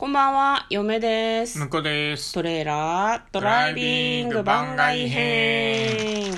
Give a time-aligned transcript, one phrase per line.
[0.00, 1.58] こんばんは、嫁です。
[1.58, 2.32] 向こうです。
[2.32, 6.32] トレーラードライビング番外編。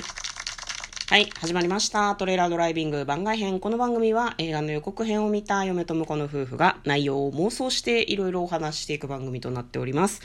[1.07, 2.13] はい、始まりました。
[2.15, 3.61] トレーラードライビング番外編。
[3.61, 10.21] この番組は映画の予告編を見た嫁と婿の夫婦が内容を妄想していろいろお話ししていく番組となっております。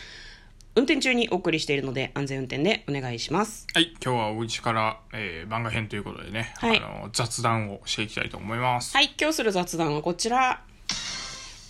[0.74, 3.68] 運転中にお送りしているので安全運転でお願いします。
[3.72, 8.96] はい、今日はお家から、えー番外編ということでね、はいあの雑談をしていきたいと思います。
[8.96, 10.60] はい、今日する雑談はこちら。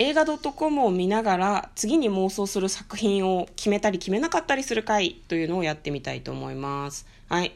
[0.00, 7.04] 映画 .com を見ながら次に妄想する作品を決めたり決めなかったりする回というのをやってみたいと思います。
[7.28, 7.52] はい。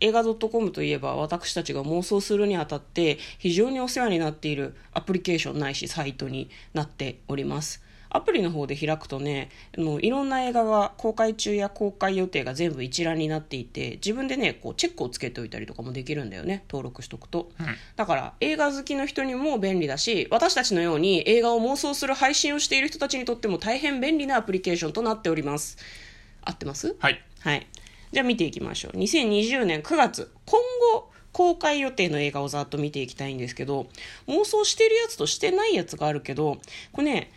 [0.00, 7.82] 映画 .com といえば私たちが妄想するにあたって非常にお世話になっているアプリケーションないしサイトになっております。
[8.16, 17.50] アプリの方で開くとね、あのいろんな映画が公開中や公開予定が全部一覧になっていて、自分でね、こうチェックをつけておいたりとかもできるんだよね、登録しとくと。
[17.94, 25.76] だから映画好きの人にも便利だし、私たちのように映画を妄想する配信をしている人たちにとっても大変便利なアプリケーションとなっております。
[26.42, 26.96] 合ってます？
[26.98, 27.22] はい。
[27.40, 27.66] はい。
[28.12, 28.96] じゃあ見ていきましょう。
[28.96, 30.60] 2020年9月、今
[30.94, 33.88] 後公開予定の映画をざっと見ていきたいんですけど、
[34.26, 36.58] 妄想してるやつとしてないやつがあるけど、
[36.92, 37.30] これね、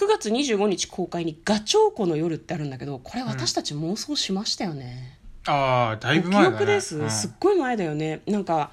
[0.00, 5.18] 9月25日公開にガチョウコの夜ってあるんだけど、これ私たち妄想しましたよね。
[5.46, 6.56] ああ、だいぶ記前だね。
[6.56, 7.10] 憶です、うん。
[7.10, 8.22] すっごい前だよね。
[8.26, 8.72] なんか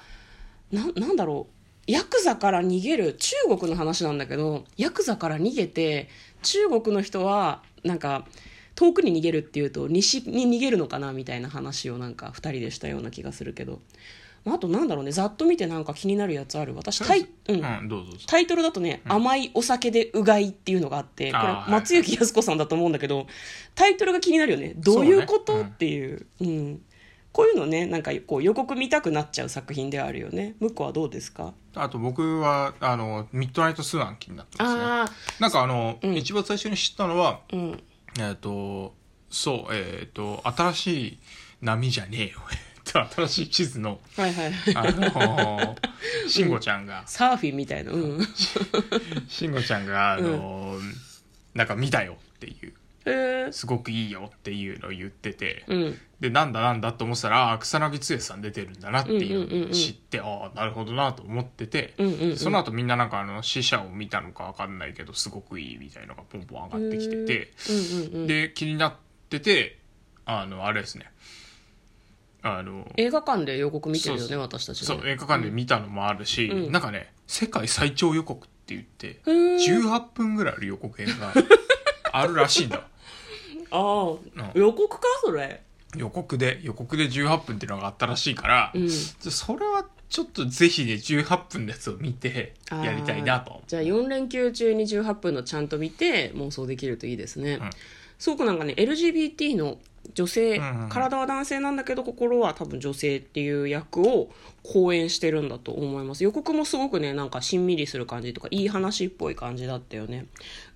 [0.72, 1.90] ななんだろう。
[1.90, 6.08] ヤクザから逃げる中国の話なんだけどヤクザから逃げて
[6.42, 8.26] 中国の人はなんか
[8.74, 13.80] 遠くに逃げるっていうと西に逃げるのかなみたいな話をなんか2人でしたような気がするけど、
[14.44, 17.62] まあ、あとなんだろうねざっと見てなんか気になるやつある私タイ,、うん。
[18.26, 23.26] タイトルだとね、甘いお酒でうがいっていうのがあって、これ松雪泰子さんだと思うんだけど、
[23.74, 24.74] タイトルが気になるよね。
[24.76, 26.26] どういうこと、っていう。
[26.40, 26.80] うん。
[27.30, 30.56] こういうのね、なんかこう予告見たくなっちゃう作品ではあるよね。
[30.60, 31.52] 向こうはどうですか？
[31.74, 34.80] あと僕は、あの、ミッドナイトスワン気になってますね。
[34.82, 35.08] あ
[35.38, 37.40] なんかあの、ん一番最初に知ったのは。
[38.18, 38.94] えっ、と、
[39.30, 41.18] そう、えっ、と、新しい
[41.60, 42.40] 波じゃねえよ。
[42.96, 44.52] えっと、新しい地図の、はいはい。
[44.74, 45.76] あの、
[46.26, 47.92] 慎吾ちゃんが、 サーフィンみたいな。
[47.92, 48.28] うん。
[49.28, 50.78] 慎吾ちゃんが、あの、
[51.54, 52.72] なんか見たよっていう。
[53.06, 53.52] へえ。
[53.52, 55.98] すごくいいよっていうのを言ってて、うん。
[56.20, 68.26] でなんだなんだと思ってたら草薙剛さん出てるんだなっていうのを知って、ああなるほどなと思ってて、うんうんうんその後みんななんかあの死者を見たのか分かんないけどすごくいいみたいのがポンポン上がってきてて、うんうんうん。
[68.26, 68.94] で気になっ
[69.30, 69.78] てて
[70.24, 71.10] あのあれですね
[72.56, 74.86] あの映画館で予告見てるよね、私たちね。
[74.86, 76.72] そう映画館で見たのもあるし、うん。
[76.72, 79.56] なんかね世界最長予告って言ってへー。
[79.56, 81.32] 18分ぐらいある予告編が
[82.12, 82.78] あるらしいんだ。
[82.78, 82.86] あ
[83.70, 85.62] あ、予告かそれ？
[85.96, 88.90] 予告で予告で18分っていうのがあったらしいから、うん。
[88.90, 93.62] それはちょっとぜひね18分のやつを見てやりたいなと。
[93.66, 97.70] じゃあ4連休中に18分のちゃんと見て妄想できるといいですね、ん。
[98.18, 99.78] すごくなんかね LGBT の
[100.18, 104.30] 女性、体は男性なんだけど心は多分女性っていう役を
[104.64, 106.24] 講演してるんだと思います。
[106.24, 110.26] 予告もすごくねなんかしんみりする感じとかいい話っぽい感じだったよね。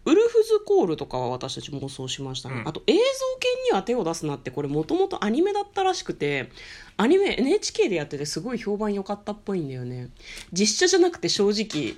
[0.04, 2.68] ウルフズコールとかは私たち妄想しましたね、うん。
[2.68, 3.02] あと映像系
[3.68, 6.48] には手を出すなってこれもともとアニメだったらしくて
[6.96, 10.10] アニメ NHK でやっててすごい評判良かったっぽいんだよね。
[10.52, 11.96] 実写じゃなくて正直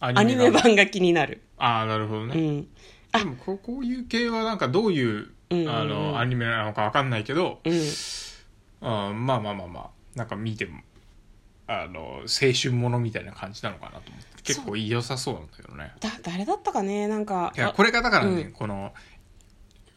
[0.00, 1.42] アニメが版が気になる。
[1.58, 2.68] ああなるほどね、うん。
[3.12, 5.68] でもここういう系はなんかどういう、うん。
[5.68, 7.82] あのアニメなのかわかんないけど、うん。
[8.80, 10.80] あまあまあまあまあなんか見ても
[11.66, 15.92] あの青春ものみたいな感じなのかなと思って結構良さそうなんだけどね。
[16.00, 17.08] だ、誰だったかね？
[17.08, 17.52] なんか。
[17.54, 18.52] あいやこれがだからね、うん。
[18.52, 18.92] この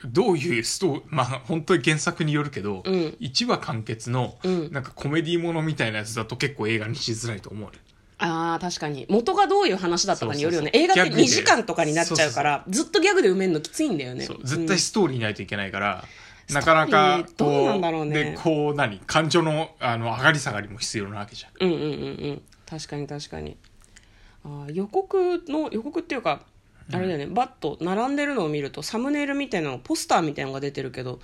[0.03, 2.93] どういうストーまあ本当に原作によるけど、うん。
[3.19, 4.71] 1話完結の、うん。
[4.71, 7.77] なんかコメディものみたいなやつだと結構映画にしづらいと思うね
[8.21, 9.05] ああ、確かに。
[9.09, 10.71] 元がどういう話だったかによるよね。
[10.73, 11.01] そうそうそう。
[11.01, 11.23] 映画ってギャグで。
[11.23, 14.25] 2時間とかになっちゃうから、ずっとギャグで埋めるのきついんだよね。
[14.25, 14.37] そう。
[14.43, 16.05] 絶対うんストーリーないといけないから、
[16.49, 16.53] ん。
[16.53, 18.23] なかなかストーリーどうなんだろうね。
[18.23, 18.99] でこう何？
[18.99, 21.67] 感情のあの上がり下がりも必要なわけじゃん。
[21.67, 21.91] うんうんうんう
[22.33, 22.41] ん。
[22.69, 23.57] 確かに確かに。
[24.43, 26.43] あー予告の、予告っていうか、
[26.93, 31.19] あれだよね、バッと並んでるのを見ると、サムネイルみたいなの、ポスターみたいなのが出てるけど、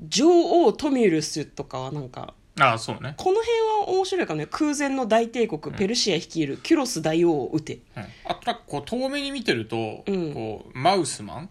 [0.00, 4.46] 女王トミルスとかはなんか、ああそうね、この辺は面白いかもね。
[4.50, 7.78] 空前の大帝国、ペルシア率いるキュロス大王を撃て。
[7.96, 10.34] うん、あとなんかこう遠目に見てると、うん。
[10.34, 11.50] こうマウスマン？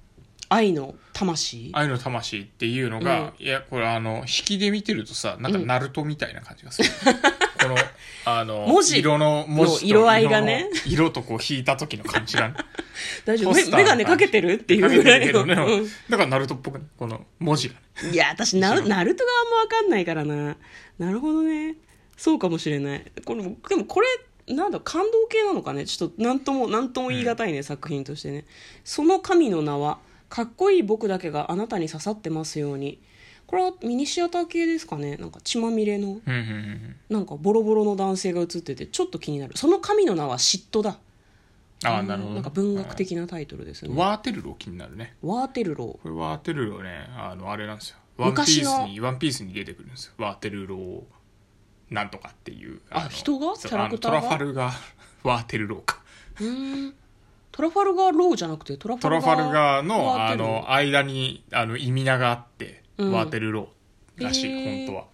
[0.49, 1.71] 愛の魂？
[1.73, 6.89] 愛の魂っていうのが、いやこれあの引きで見てるとさなんかナルトみたいな感じがする、
[7.61, 7.75] この
[8.25, 10.69] あの文字色の文字との色合いがね。
[10.85, 12.55] 色とこう引いた時の感じがね。
[13.25, 13.53] 大丈夫。
[13.53, 15.45] ポスターメメガネかけてるっていうぐらいの。
[15.45, 15.89] ね、うん。
[16.09, 18.11] だからナルトっぽくねこの文字がね。
[18.11, 20.57] いや、私ナ、ナルトがあんまわかんないからな。
[20.99, 21.75] なるほどね。
[22.17, 23.11] そうかもしれない。
[23.25, 24.07] これ、でもこれ、
[24.53, 25.85] なんだ感動系なのかね。
[25.85, 28.45] ちょっと何とも何とも言い難いね、作品としてね。
[28.83, 32.99] その神の名はかっこいい僕だけがあなたに刺さってますように。
[33.47, 35.17] これはミニシアター系ですかね。
[35.17, 39.57] なんか血まみれのうんうんうんなんかボロボロの男性が映っててちょっと気になる。
[39.57, 40.97] その神の名は嫉妬だ。
[41.83, 42.35] ああなるほど。
[42.35, 45.15] なんか文学的なタイトルですね、ワーテルロー気になるね。
[45.21, 47.07] ワーテルロこれワーテルローね。
[47.15, 47.97] あのあれなんですよ。
[48.17, 50.13] ワンピースにワンピースに出てくるんですよ。
[50.17, 51.01] ワーテルロー
[51.89, 53.53] なんとかっていうあの人が？
[53.57, 54.19] キャラクターが？
[54.21, 54.71] トラファルガ
[55.23, 56.93] ーテルローかーうーん。
[57.51, 63.11] トラファルガーローじゃなくてトラファルガーのあの間にあの意味名があって、うん。
[63.11, 64.85] ワーテルローらしい、へー。
[64.87, 65.05] 本当は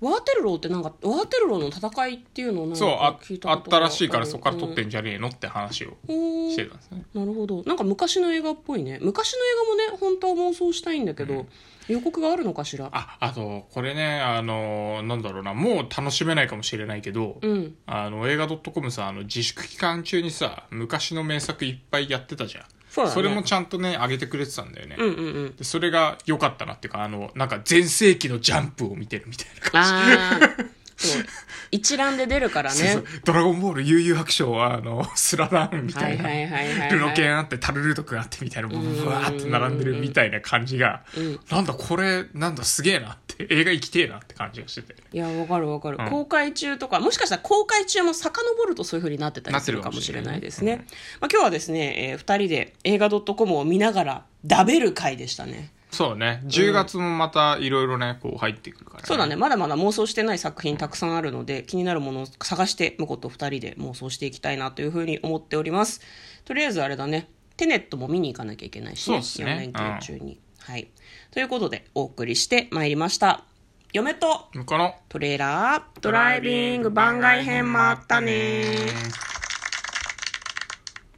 [0.00, 6.50] ワーテルローってなんかワーテルローの戦いっていうのをなんかそうあ聞いたあことがったらしいからそこから撮ってんんじゃねえのって話をうん。
[6.50, 7.04] してたんですね。
[7.14, 7.62] なるほど。
[7.64, 8.98] なんか昔の映画っぽいね。
[9.02, 9.42] 昔の映
[9.88, 11.46] 画もね本当は妄想したいんだけど、
[11.88, 12.88] 予告があるのかしら？
[12.92, 17.74] ああとこれねあのなんだろうなもう楽しめないかもしれないけど、うん。
[17.86, 23.22] あの映画 .com さあの自粛期間中にさ昔の名作いっぱいやってたじゃんそうだね。
[23.22, 25.20] れもちゃんとね上げてくれてたんだよね、うんうんう
[25.50, 25.56] ん。
[25.56, 29.88] でそれが良かったなっていうかあのなんか全盛期のジャンプを見てるみたいな感じ。
[30.18, 30.64] ああ
[30.96, 31.22] そう
[31.70, 32.76] 一覧で出るからね。
[32.76, 33.04] そうそう。
[33.24, 36.90] ドラゴンボール悠々白書はあのスラダンみたいな、はいはいはいはいはい。
[36.90, 41.40] ルロケンあってタルルト君あってみたいなブワーって並んでるみたいな感じが、うん。
[41.48, 44.96] なんだこれなんだすげえなって映画行きてえなって感じがしてて。
[45.12, 46.10] いやわかるわかる、うん。
[46.10, 50.86] 公開中とかもしかしたら公開中も遡るとそういう風になってたりするかもしれないいですね、
[51.20, 56.42] まあ、今日はですね、え2人で映画 .com を見ながらダベる回でしたねそうね。
[56.46, 59.36] 10月もまたいろいろねこう入ってくるから、そうだね。
[59.36, 66.00] まだまだ妄想してない作品たくさんあるので気になるものを探して向こうと2人で妄想していきたいなというふうに思っております。
[66.44, 67.28] とりあえずあれだね。
[67.56, 69.16] テネットも見に行かなきゃいけないしね。
[69.18, 69.22] ね。
[69.22, 70.88] 4連休中に、はい。
[71.32, 73.44] ということでお送りしてまいりました。
[73.92, 74.48] 嫁と
[75.08, 78.62] トレーラードライビング番外編もあったね